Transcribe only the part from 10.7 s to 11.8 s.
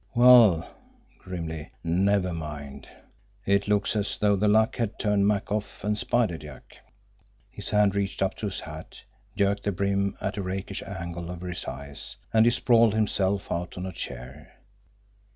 angle over his